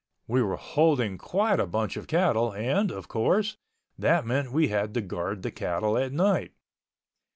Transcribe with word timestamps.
We 0.27 0.41
were 0.41 0.55
holding 0.55 1.19
quite 1.19 1.59
a 1.59 1.67
bunch 1.67 1.95
of 1.95 2.07
cattle 2.07 2.51
and, 2.53 2.89
of 2.91 3.07
course, 3.07 3.57
that 3.99 4.25
meant 4.25 4.51
we 4.51 4.69
had 4.69 4.95
to 4.95 5.01
guard 5.01 5.43
the 5.43 5.51
cattle 5.51 5.95
at 5.95 6.11
night. 6.11 6.53